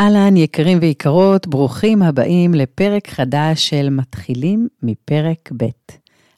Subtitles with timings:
[0.00, 5.66] אהלן, יקרים ויקרות, ברוכים הבאים לפרק חדש של מתחילים מפרק ב'.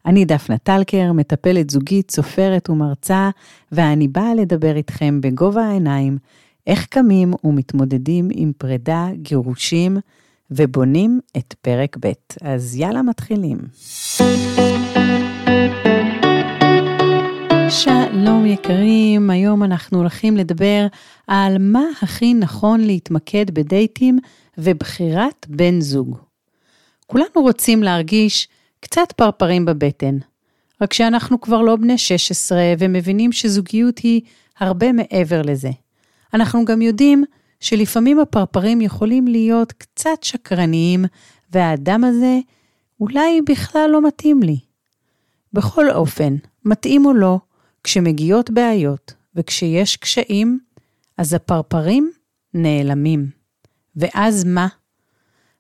[0.06, 3.30] אני דפנה טלקר, מטפלת זוגית, סופרת ומרצה,
[3.72, 6.18] ואני באה לדבר איתכם בגובה העיניים,
[6.66, 9.96] איך קמים ומתמודדים עם פרידה, גירושים,
[10.50, 12.12] ובונים את פרק ב'.
[12.40, 13.58] אז יאללה, מתחילים.
[18.52, 20.86] יקרים, היום אנחנו הולכים לדבר
[21.26, 24.18] על מה הכי נכון להתמקד בדייטים
[24.58, 26.16] ובחירת בן זוג.
[27.06, 28.48] כולנו רוצים להרגיש
[28.80, 30.18] קצת פרפרים בבטן,
[30.80, 34.20] רק שאנחנו כבר לא בני 16 ומבינים שזוגיות היא
[34.58, 35.70] הרבה מעבר לזה.
[36.34, 37.24] אנחנו גם יודעים
[37.60, 41.04] שלפעמים הפרפרים יכולים להיות קצת שקרניים,
[41.52, 42.38] והאדם הזה
[43.00, 44.58] אולי בכלל לא מתאים לי.
[45.52, 47.38] בכל אופן, מתאים או לא,
[47.84, 50.58] כשמגיעות בעיות וכשיש קשיים,
[51.18, 52.12] אז הפרפרים
[52.54, 53.30] נעלמים.
[53.96, 54.68] ואז מה?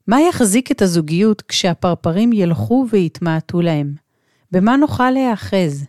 [0.06, 3.94] מה יחזיק את הזוגיות כשהפרפרים ילכו ויתמעטו להם?
[4.52, 5.84] במה נוכל להיאחז?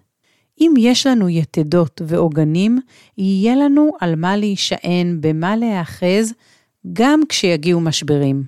[0.61, 2.79] אם יש לנו יתדות ועוגנים,
[3.17, 6.33] יהיה לנו על מה להישען, במה להיאחז,
[6.93, 8.43] גם כשיגיעו משברים.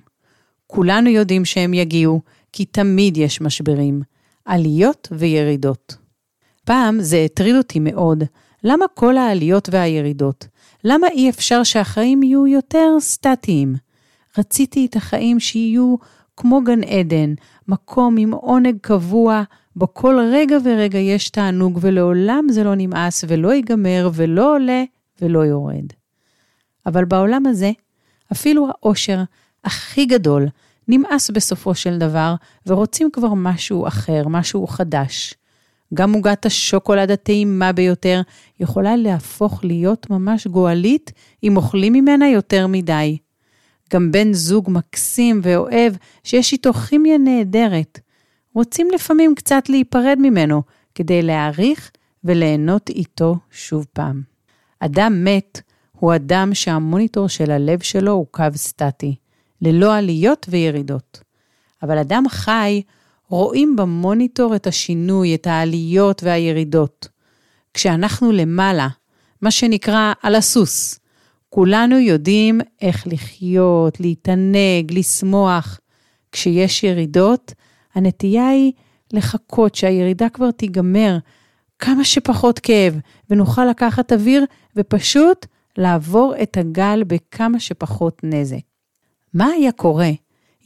[0.66, 2.20] כולנו יודעים שהם יגיעו,
[2.52, 4.02] כי תמיד יש משברים,
[4.44, 5.96] עליות וירידות.
[6.66, 8.24] פעם זה הטריד אותי מאוד,
[8.64, 10.46] למה כל העליות והירידות?
[10.84, 13.74] למה אי אפשר שהחיים יהיו יותר סטטיים?
[14.38, 15.94] רציתי את החיים שיהיו
[16.36, 17.34] כמו גן עדן,
[17.68, 19.42] מקום עם עונג קבוע,
[19.76, 24.84] בו כל רגע ורגע יש תענוג ולעולם זה לא נמאס ולא ייגמר ולא עולה
[25.22, 25.86] ולא יורד.
[26.86, 27.70] אבל בעולם הזה,
[28.32, 29.22] אפילו האושר
[29.64, 30.46] הכי גדול
[30.88, 32.34] נמאס בסופו של דבר,
[32.66, 35.34] ורוצים כבר משהו אחר, משהו חדש.
[35.94, 38.20] גם עוגת השוקולד הטעימה ביותר
[38.60, 43.18] יכולה להפוך להיות ממש גועלית אם אוכלים ממנה יותר מדי.
[43.92, 45.92] גם בן זוג מקסים ואוהב,
[46.24, 48.00] שיש איתו כימיה נהדרת.
[48.54, 50.62] רוצים לפעמים קצת להיפרד ממנו,
[50.94, 51.90] כדי להעריך
[52.24, 54.22] וליהנות איתו שוב פעם.
[54.80, 55.60] אדם מת
[55.92, 59.16] הוא אדם שהמוניטור של הלב שלו הוא קו סטטי,
[59.62, 61.20] ללא עליות וירידות.
[61.82, 62.82] אבל אדם חי
[63.28, 67.08] רואים במוניטור את השינוי, את העליות והירידות.
[67.74, 68.88] כשאנחנו למעלה,
[69.42, 70.98] מה שנקרא על הסוס,
[71.48, 75.80] כולנו יודעים איך לחיות, להתענג, לשמוח.
[76.32, 77.52] כשיש ירידות,
[77.94, 78.72] הנטייה היא
[79.12, 81.18] לחכות שהירידה כבר תיגמר,
[81.78, 82.98] כמה שפחות כאב,
[83.30, 84.44] ונוכל לקחת אוויר
[84.76, 85.46] ופשוט
[85.78, 88.56] לעבור את הגל בכמה שפחות נזק.
[89.34, 90.10] מה היה קורה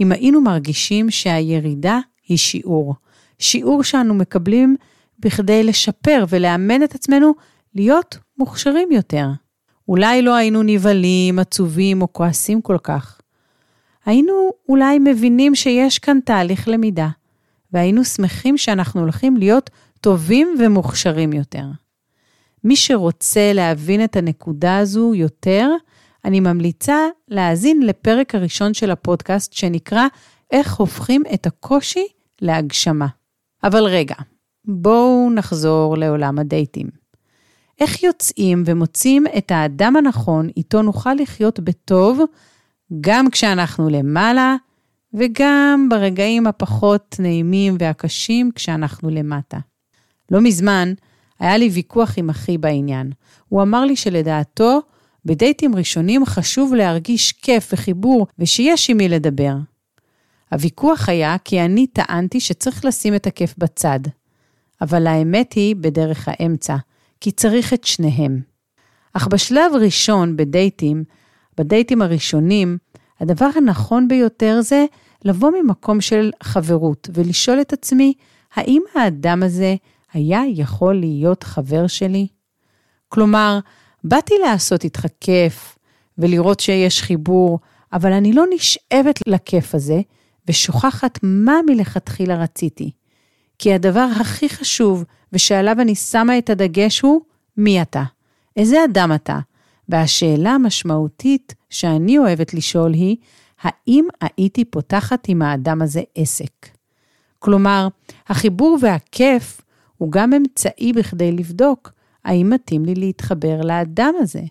[0.01, 2.95] אם היינו מרגישים שהירידה היא שיעור.
[3.39, 4.77] שיעור שאנו מקבלים
[5.19, 7.35] בכדי לשפר ולאמן את עצמנו
[7.75, 9.27] להיות מוכשרים יותר.
[9.89, 13.21] אולי לא היינו נבהלים, עצובים או כועסים כל כך.
[14.07, 17.09] היינו אולי מבינים שיש כאן תהליך למידה,
[17.73, 19.71] והיינו שמחים שאנחנו הולכים להיות
[20.01, 21.65] טובים ומוכשרים יותר.
[22.65, 25.71] מי שרוצה להבין את הנקודה הזו יותר,
[26.25, 26.97] אני ממליצה
[27.29, 30.07] להאזין לפרק הראשון של הפודקאסט שנקרא
[30.51, 32.07] איך הופכים את הקושי
[32.41, 33.07] להגשמה.
[33.65, 34.15] אבל רגע,
[34.65, 36.87] בואו נחזור לעולם הדייטים.
[37.81, 42.21] איך יוצאים ומוצאים את האדם הנכון איתו נוכל לחיות בטוב,
[43.01, 44.57] גם כשאנחנו למעלה
[45.15, 49.59] וגם ברגעים הפחות נעימים והקשים כשאנחנו למטה.
[50.31, 50.93] לא מזמן
[51.41, 53.13] היה לי ויכוח עם אחי בעניין.
[53.49, 54.81] הוא אמר לי שלדעתו,
[55.25, 59.55] בדייטים ראשונים חשוב להרגיש כיף וחיבור ושיש עם מי לדבר.
[60.53, 64.01] הוויכוח היה כי אני טענתי שצריך לשים את הכיף בצד.
[64.81, 66.77] אבל האמת היא בדרך האמצע,
[67.21, 68.41] כי צריך את שניהם.
[69.13, 71.05] אך בשלב ראשון בדייטים,
[71.59, 72.79] בדייטים הראשונים,
[73.21, 74.85] הדבר הנכון ביותר זה
[75.25, 78.15] לבוא ממקום של חברות ולשאול את עצמי,
[78.55, 79.75] האם האדם הזה
[80.13, 82.27] היה יכול להיות חבר שלי?
[83.09, 83.59] כלומר,
[84.05, 85.79] באתי לעשות איתך כיף
[86.19, 87.59] ולראות שיש חיבור,
[87.93, 90.01] אבל אני לא נשאבת לכיף הזה,
[90.49, 92.91] ושוכחת מה מלכתחילה רציתי.
[93.59, 97.21] כי הדבר הכי חשוב ושעליו אני שמה את הדגש הוא,
[97.57, 98.03] מי אתה?
[98.57, 99.39] איזה אדם אתה?
[99.89, 103.17] והשאלה המשמעותית שאני אוהבת לשאול היא,
[103.63, 106.69] האם הייתי פותחת עם האדם הזה עסק?
[107.39, 107.89] כלומר,
[108.29, 109.61] החיבור והכיף
[109.99, 111.93] הוא גם אמצעי בכדי לבדוק
[112.25, 114.43] האם מתאים לי להתחבר לאדם הזה,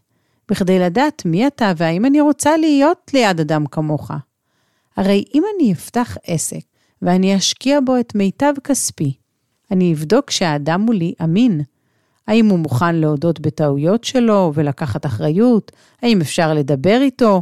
[0.49, 4.11] בכדי לדעת מי אתה והאם אני רוצה להיות ליד אדם כמוך.
[4.99, 6.59] הרי אם אני אפתח עסק
[7.01, 9.13] ואני אשקיע בו את מיטב כספי,
[9.71, 11.61] אני אבדוק שהאדם מולי אמין.
[12.27, 15.71] האם הוא מוכן להודות בטעויות שלו ולקחת אחריות?
[16.01, 17.41] האם אפשר לדבר איתו?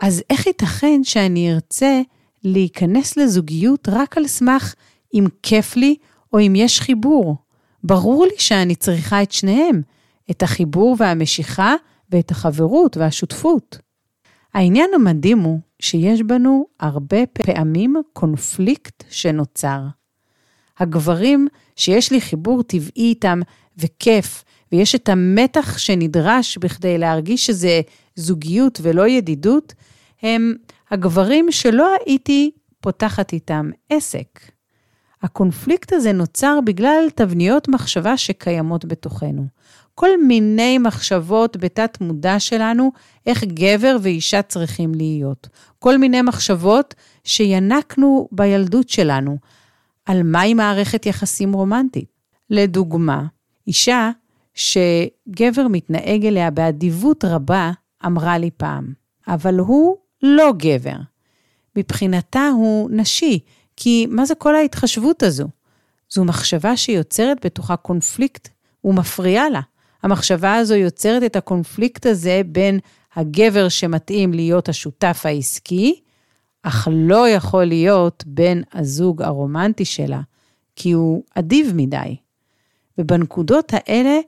[0.00, 2.00] אז איך ייתכן שאני ארצה
[2.44, 4.74] להיכנס לזוגיות רק על סמך
[5.14, 5.96] אם כיף לי
[6.32, 7.36] או אם יש חיבור?
[7.84, 9.82] ברור לי שאני צריכה את שניהם,
[10.30, 11.74] את החיבור והמשיכה
[12.10, 13.78] ואת החברות והשותפות.
[14.54, 19.80] העניין המדהים הוא שיש בנו הרבה פעמים קונפליקט שנוצר.
[20.78, 23.40] הגברים שיש לי חיבור טבעי איתם
[23.78, 27.80] וכיף, ויש את המתח שנדרש בכדי להרגיש שזה
[28.14, 29.74] זוגיות ולא ידידות,
[30.22, 30.54] הם
[30.90, 32.50] הגברים שלא הייתי
[32.80, 34.40] פותחת איתם עסק.
[35.22, 39.46] הקונפליקט הזה נוצר בגלל תבניות מחשבה שקיימות בתוכנו.
[39.94, 42.92] כל מיני מחשבות בתת מודע שלנו,
[43.26, 45.48] איך גבר ואישה צריכים להיות.
[45.78, 46.94] כל מיני מחשבות
[47.24, 49.38] שינקנו בילדות שלנו,
[50.06, 52.14] על מהי מערכת יחסים רומנטית.
[52.50, 53.24] לדוגמה,
[53.66, 54.10] אישה
[54.54, 57.72] שגבר מתנהג אליה באדיבות רבה,
[58.06, 58.92] אמרה לי פעם,
[59.28, 60.96] אבל הוא לא גבר.
[61.76, 63.38] מבחינתה הוא נשי,
[63.76, 65.48] כי מה זה כל ההתחשבות הזו?
[66.10, 68.48] זו מחשבה שיוצרת בתוכה קונפליקט
[68.84, 69.60] ומפריעה לה.
[70.04, 72.78] המחשבה הזו יוצרת את הקונפליקט הזה בין
[73.16, 76.00] הגבר שמתאים להיות השותף העסקי,
[76.62, 80.20] אך לא יכול להיות בן הזוג הרומנטי שלה,
[80.76, 82.16] כי הוא אדיב מדי.
[82.98, 84.18] ובנקודות האלה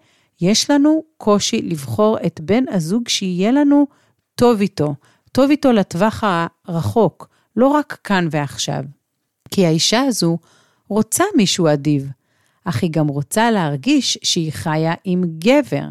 [0.40, 3.86] יש לנו קושי לבחור את בן הזוג שיהיה לנו
[4.34, 4.94] טוב איתו,
[5.32, 6.24] טוב איתו לטווח
[6.68, 8.84] הרחוק, לא רק כאן ועכשיו.
[9.50, 10.38] כי האישה הזו
[10.88, 12.10] רוצה מישהו אדיב,
[12.68, 15.86] אך היא גם רוצה להרגיש שהיא חיה עם גבר.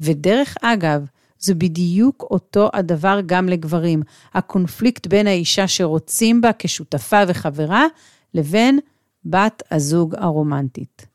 [0.00, 1.06] ודרך אגב,
[1.38, 4.02] זה בדיוק אותו הדבר גם לגברים.
[4.34, 7.86] הקונפליקט בין האישה שרוצים בה כשותפה וחברה,
[8.34, 8.78] לבין
[9.24, 11.06] בת הזוג הרומנטית.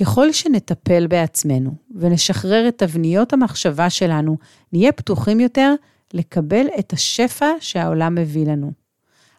[0.00, 4.36] ככל שנטפל בעצמנו ונשחרר את תבניות המחשבה שלנו,
[4.72, 5.74] נהיה פתוחים יותר
[6.14, 8.72] לקבל את השפע שהעולם מביא לנו.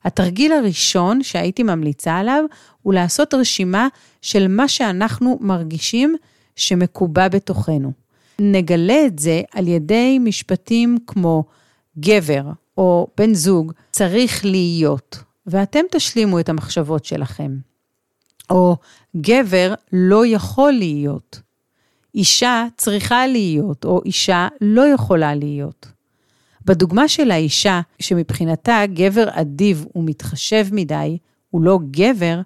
[0.06, 2.44] התרגיל הראשון שהייתי ממליצה עליו
[2.82, 3.88] הוא לעשות רשימה
[4.22, 6.16] של מה שאנחנו מרגישים
[6.56, 7.92] שמקובע בתוכנו.
[8.40, 11.44] נגלה את זה על ידי משפטים כמו
[12.00, 12.44] גבר
[12.78, 17.58] או בן זוג צריך להיות, ואתם תשלימו את המחשבות שלכם.
[18.50, 18.78] או
[19.18, 21.42] גבר לא יכול להיות.
[22.16, 25.88] אישה צריכה להיות, או אישה לא יכולה להיות.
[26.70, 31.18] בדוגמה של האישה, שמבחינתה גבר אדיב ומתחשב מדי,
[31.50, 32.42] הוא לא גבר,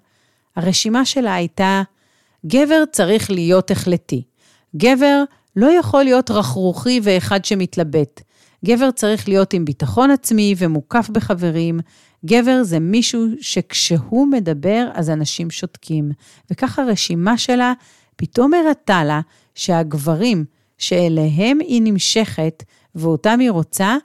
[0.56, 1.82] הרשימה שלה הייתה,
[2.46, 4.22] גבר צריך להיות החלטי.
[4.76, 5.22] גבר
[5.56, 8.20] לא יכול להיות רכרוכי ואחד שמתלבט.
[8.64, 11.80] גבר צריך להיות עם ביטחון עצמי ומוקף בחברים.
[12.26, 16.10] גבר זה מישהו שכשהוא מדבר אז אנשים שותקים.
[16.50, 17.72] וככה הרשימה שלה
[18.16, 19.20] פתאום הראתה לה
[19.54, 20.44] שהגברים
[20.78, 22.62] שאליהם היא נמשכת
[22.94, 23.96] ואותם היא רוצה,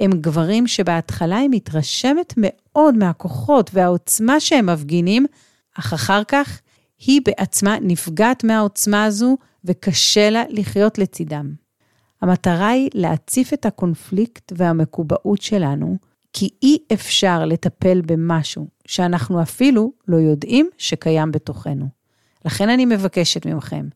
[0.00, 5.26] הם גברים שבהתחלה היא מתרשמת מאוד מהכוחות והעוצמה שהם מפגינים,
[5.78, 6.60] אך אחר כך
[7.06, 11.54] היא בעצמה נפגעת מהעוצמה הזו וקשה לה לחיות לצידם.
[12.22, 15.96] המטרה היא להציף את הקונפליקט והמקובעות שלנו,
[16.32, 21.86] כי אי אפשר לטפל במשהו שאנחנו אפילו לא יודעים שקיים בתוכנו.
[22.44, 23.88] לכן אני מבקשת ממכם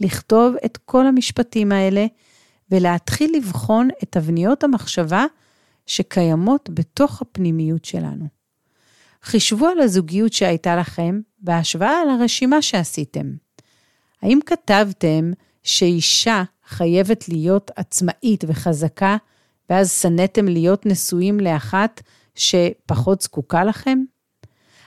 [0.00, 2.06] לכתוב את כל המשפטים האלה
[2.70, 5.24] ולהתחיל לבחון את תבניות המחשבה
[5.86, 8.26] שקיימות בתוך הפנימיות שלנו.
[9.22, 13.32] חישבו על הזוגיות שהייתה לכם בהשוואה לרשימה שעשיתם.
[14.22, 15.30] האם כתבתם
[15.62, 19.16] שאישה חייבת להיות עצמאית וחזקה,
[19.70, 22.02] ואז שנאתם להיות נשואים לאחת
[22.34, 23.98] שפחות זקוקה לכם?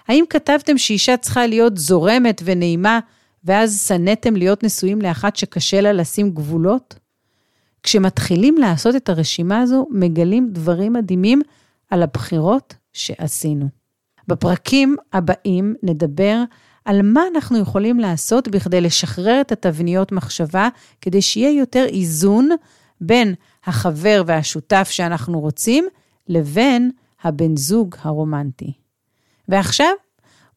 [0.07, 2.99] האם כתבתם שאישה צריכה להיות זורמת ונעימה,
[3.43, 6.95] ואז שנאתם להיות נשואים לאחת שקשה לה לשים גבולות?
[7.85, 11.41] כשמתחילים לעשות את הרשימה הזו, מגלים דברים מדהימים
[11.89, 13.67] על הבחירות שעשינו.
[14.27, 16.43] בפרקים הבאים נדבר
[16.85, 20.69] על מה אנחנו יכולים לעשות בכדי לשחרר את התבניות מחשבה,
[21.01, 22.49] כדי שיהיה יותר איזון
[23.01, 23.33] בין
[23.65, 25.85] החבר והשותף שאנחנו רוצים,
[26.27, 26.91] לבין
[27.23, 28.73] הבן זוג הרומנטי.
[29.47, 29.91] ועכשיו,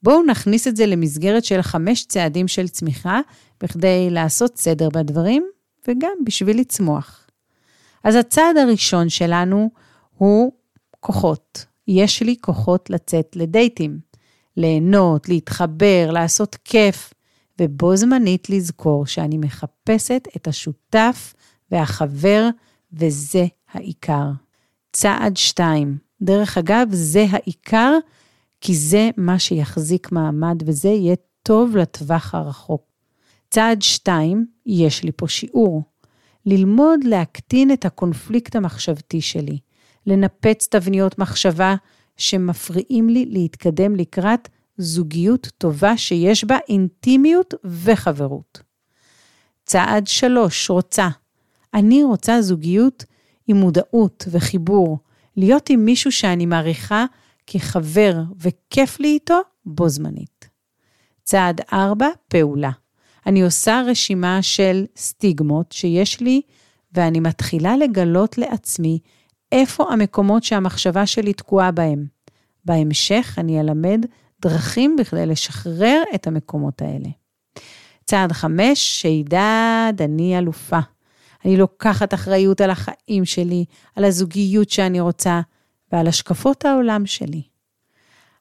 [0.02, 3.20] בואו נכניס את זה למסגרת של חמש צעדים של צמיחה,
[3.60, 5.46] בכדי לעשות סדר בדברים,
[5.88, 7.26] וגם בשביל לצמוח.
[8.04, 9.70] אז הצעד הראשון שלנו
[10.16, 10.52] הוא
[11.00, 11.66] כוחות.
[11.88, 13.98] יש לי כוחות לצאת לדייטים.
[14.56, 17.14] ליהנות, להתחבר, לעשות כיף,
[17.60, 21.34] ובו זמנית לזכור שאני מחפשת את השותף
[21.70, 22.48] והחבר,
[22.92, 24.30] וזה העיקר.
[24.92, 27.92] צעד שתיים, דרך אגב, זה העיקר,
[28.60, 32.82] כי זה מה שיחזיק מעמד וזה יהיה טוב לטווח הרחוק.
[33.50, 35.82] צעד שתיים, יש לי פה שיעור.
[36.46, 39.58] ללמוד להקטין את הקונפליקט המחשבתי שלי.
[40.06, 41.74] לנפץ תבניות מחשבה
[42.16, 44.48] שמפריעים לי להתקדם לקראת
[44.78, 48.62] זוגיות טובה שיש בה אינטימיות וחברות.
[49.66, 51.08] צעד שלוש, רוצה.
[51.74, 53.04] אני רוצה זוגיות
[53.46, 54.98] עם מודעות וחיבור,
[55.36, 57.04] להיות עם מישהו שאני מעריכה
[57.46, 60.48] כחבר וכיף לי איתו בו זמנית.
[61.24, 62.70] צעד ארבע, פעולה.
[63.28, 66.40] אני עושה רשימה של סטיגמות שיש לי,
[66.92, 68.98] ואני מתחילה לגלות לעצמי
[69.52, 72.06] איפה המקומות שהמחשבה שלי תקועה בהם.
[72.64, 74.06] בהמשך אני אלמד
[74.42, 77.08] דרכים בכדי לשחרר את המקומות האלה.
[78.04, 80.80] צעד חמש, שידד, אני אלופה.
[81.44, 83.64] אני לוקחת אחריות על החיים שלי,
[83.96, 85.40] על הזוגיות שאני רוצה
[85.92, 87.42] ועל השקפות העולם שלי.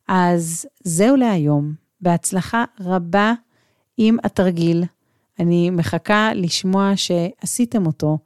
[0.07, 1.73] אז זהו להיום.
[2.01, 3.33] בהצלחה רבה
[3.97, 4.83] עם התרגיל.
[5.39, 8.17] אני מחכה לשמוע שעשיתם אותו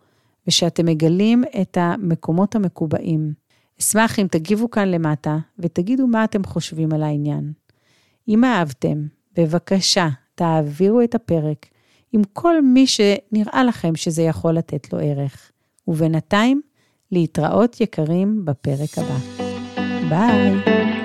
[0.48, 3.34] ושאתם מגלים את המקומות המקובעים.
[3.80, 7.52] אשמח אם תגיבו כאן למטה ותגידו מה אתם חושבים על העניין.
[8.28, 9.06] אם אהבתם,
[9.38, 11.66] בבקשה, תעבירו את הפרק
[12.14, 15.52] עם כל מי שנראה לכם שזה יכול לתת לו ערך.
[15.88, 16.62] ובינתיים,
[17.12, 19.18] להתראות יקרים בפרק הבא.
[20.10, 21.01] ביי.